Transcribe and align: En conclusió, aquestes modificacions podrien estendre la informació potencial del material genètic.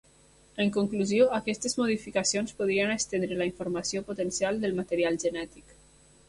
En 0.63 0.69
conclusió, 0.77 1.27
aquestes 1.39 1.75
modificacions 1.81 2.55
podrien 2.61 2.95
estendre 2.95 3.37
la 3.43 3.47
informació 3.51 4.03
potencial 4.09 4.59
del 4.65 4.75
material 4.81 5.21
genètic. 5.27 5.79